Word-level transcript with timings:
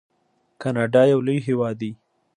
کاناډا 0.61 1.01
یو 1.11 1.19
لوی 1.27 1.39
هیواد 1.47 1.75
دی. 1.81 1.91